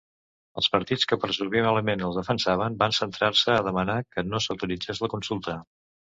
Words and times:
Els 0.59 0.69
partits 0.75 1.03
que 1.11 1.17
presumiblement 1.25 2.01
el 2.07 2.15
defensaven 2.21 2.79
van 2.81 2.97
centrar-se 3.01 3.59
a 3.59 3.67
demanar 3.69 4.01
que 4.17 4.27
no 4.33 4.43
s'autoritzés 4.47 5.05
la 5.07 5.13
consulta. 5.15 5.61